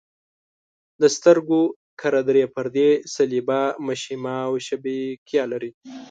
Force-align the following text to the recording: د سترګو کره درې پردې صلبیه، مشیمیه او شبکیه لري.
د 1.01 1.03
سترګو 1.15 1.61
کره 2.01 2.21
درې 2.29 2.43
پردې 2.55 2.89
صلبیه، 3.15 3.63
مشیمیه 3.87 4.37
او 4.47 4.53
شبکیه 4.67 5.43
لري. 5.51 5.71